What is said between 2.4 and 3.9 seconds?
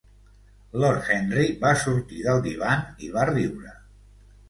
divan i va riure.